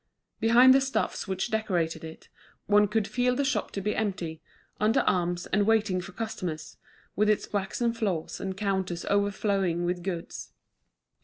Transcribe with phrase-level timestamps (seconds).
[0.39, 2.27] Behind the stuffs which decorated it,
[2.65, 4.41] one could feel the shop to be empty,
[4.79, 6.77] under arms and waiting for customers,
[7.15, 10.53] with its waxed floors and counters overflowing with goods.